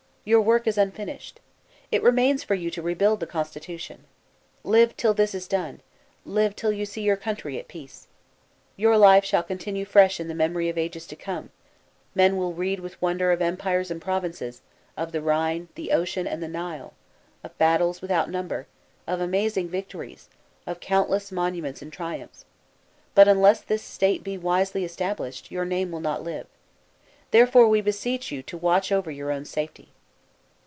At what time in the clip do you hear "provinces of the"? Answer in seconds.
13.99-15.23